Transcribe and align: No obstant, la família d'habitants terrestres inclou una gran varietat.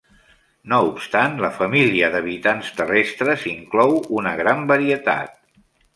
No 0.71 0.77
obstant, 0.85 1.35
la 1.43 1.51
família 1.57 2.09
d'habitants 2.15 2.71
terrestres 2.79 3.45
inclou 3.53 3.95
una 4.23 4.33
gran 4.41 4.65
varietat. 4.73 5.37